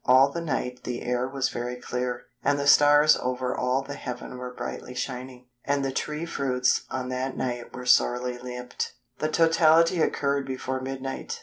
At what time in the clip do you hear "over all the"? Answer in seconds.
3.17-3.93